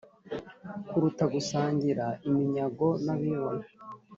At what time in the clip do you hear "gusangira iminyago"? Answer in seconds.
1.33-2.87